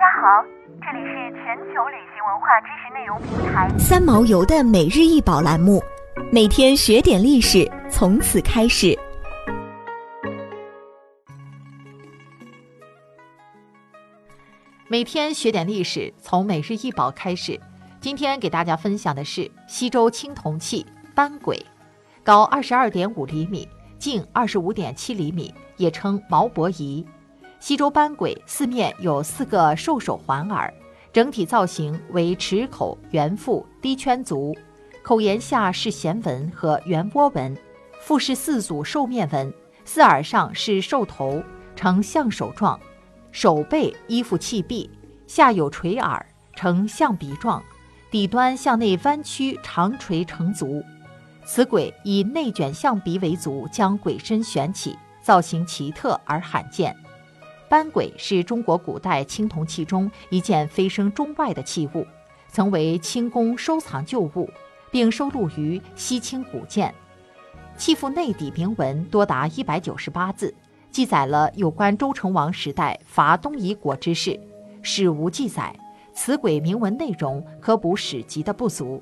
[0.00, 0.42] 大家好，
[0.80, 5.78] 这里是全球旅行文化知识内容平台三毛游的每日一宝栏目，
[6.32, 8.98] 每天学点历史，从此开始。
[14.88, 17.60] 每天学点历史，从每日一宝开始。
[18.00, 21.62] 今天给大家分享的是西周青铜器班轨，
[22.24, 27.06] 高二十二点五厘米，径二十五点七厘米，也称毛伯仪。
[27.60, 30.72] 西周班轨四面有四个兽首环耳，
[31.12, 34.56] 整体造型为齿口、圆腹、低圈足，
[35.02, 37.54] 口沿下是弦纹和圆波纹，
[38.00, 39.52] 腹是四组兽面纹，
[39.84, 41.42] 四耳上是兽头，
[41.76, 42.80] 呈象手状，
[43.30, 44.88] 手背依附器壁，
[45.26, 46.24] 下有垂耳，
[46.56, 47.62] 呈象鼻状，
[48.10, 50.82] 底端向内弯曲，长垂成足。
[51.44, 56.96] 此鬼以内卷象鼻为足，将鬼身悬起，造型奇特而罕见。
[57.70, 62.04] 班轨是中国古代青铜器中一件飞升中外的器物，
[62.48, 64.50] 曾为清宫收藏旧物，
[64.90, 66.92] 并收录于《西清古鉴》。
[67.78, 70.52] 器腹内底铭文多达一百九十八字，
[70.90, 74.36] 记载了有关周成王时代伐东夷国之事，
[74.82, 75.72] 史无记载。
[76.12, 79.00] 此轨铭文内容可补史籍的不足。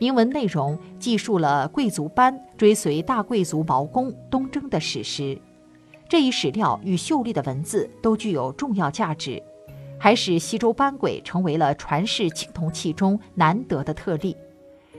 [0.00, 5.40] 铭文内容记述了贵族班追随大贵族毛公东征的史实。
[6.10, 9.40] 这一史料与秀丽的文字都具有重要价值，
[9.96, 14.36] 还使西周班轨成为了传世青铜器中难得的特例。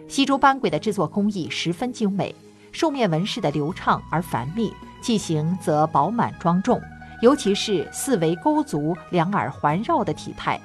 [0.07, 2.33] 西周班轨的制作工艺十分精美，
[2.71, 4.71] 兽面纹饰的流畅而繁密，
[5.03, 6.81] 器型则饱满庄重，
[7.21, 10.57] 尤其是四围勾足、两耳环绕的体态，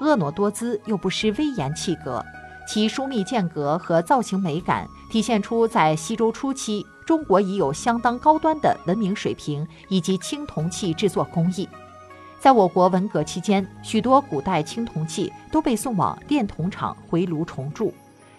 [0.00, 2.24] 婀娜多姿又不失威严气格。
[2.72, 6.86] 其疏密间隔和造型美感，体现出在西周初期。
[7.04, 11.68] 中国已有相当高端的文明水平以及青铜器制作工艺。
[12.38, 17.92] 在我国文革期间，许多古代青铜器都被送往炼铜厂回炉重铸。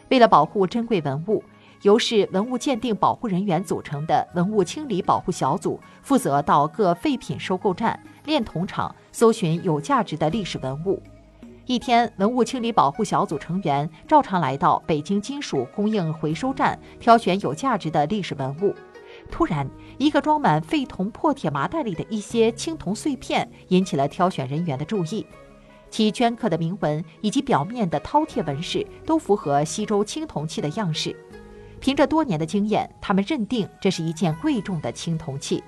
[0.07, 1.43] 为了保护珍贵文物，
[1.81, 11.03] 由市文物鉴定保护人员组成的文物清理保护小组负责到各废品收购站、炼铜厂搜寻有价值的历史文物。
[11.71, 18.75] 一天，文物清理保护小组成员照常来到北京金属供应回收站，挑选有价值的历史文物。
[19.29, 19.65] 突然，
[19.97, 25.25] 一个装满废铜破铁麻袋里的一些青铜碎片引起了挑选人员的注意。
[25.89, 31.15] 其镌刻的铭文以及表面的饕餮纹饰都符合西周青铜器的样式。
[31.79, 35.63] 凭着多年的经验，他们认定这是一件贵重的青铜器。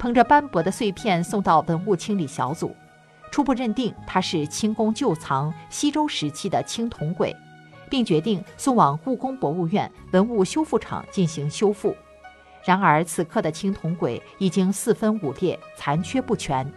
[0.00, 2.74] 捧着斑驳的碎片送到文物清理小组。
[3.30, 7.34] 初步认定它是清宫旧藏西周时期的青铜簋，
[7.90, 11.94] 并决定送往故宫博物院文物修复厂进行修复。
[12.64, 16.70] 然而，此刻的青铜簋已经四分五裂，残缺不全。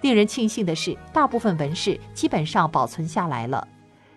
[0.00, 3.66] 令人庆幸的是，大部分纹饰基本上保存下来了。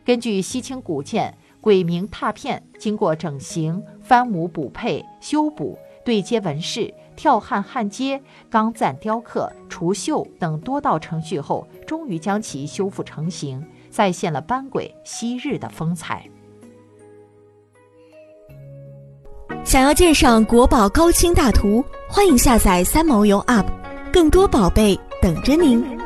[0.05, 6.93] 根据西清古鉴，簋铭拓片经过整形、翻模补配、修补、对接纹饰。
[7.13, 8.19] 跳焊、焊接、
[8.49, 16.25] 钢赞雕刻、除锈等多道程序后，终于将其修复成型，再现了班轨昔日的风采。
[19.63, 23.67] 想要鉴赏国宝高清大图，欢迎下载三毛游 App，
[24.11, 26.00] 更多宝贝等着您。